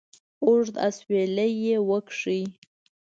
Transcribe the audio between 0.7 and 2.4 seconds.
اسویلی یې وکېښ.